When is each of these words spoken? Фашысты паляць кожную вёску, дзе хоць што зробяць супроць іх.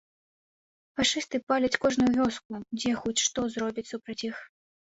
Фашысты 0.99 1.41
паляць 1.51 1.79
кожную 1.85 2.09
вёску, 2.17 2.63
дзе 2.81 2.97
хоць 3.03 3.17
што 3.27 3.47
зробяць 3.59 3.89
супроць 3.93 4.21
іх. 4.33 4.37